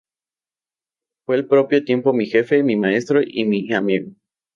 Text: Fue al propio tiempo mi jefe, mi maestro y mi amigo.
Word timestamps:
Fue 1.27 1.35
al 1.35 1.45
propio 1.45 1.83
tiempo 1.85 2.11
mi 2.11 2.25
jefe, 2.25 2.63
mi 2.63 2.75
maestro 2.75 3.19
y 3.23 3.45
mi 3.45 3.71
amigo. 3.71 4.09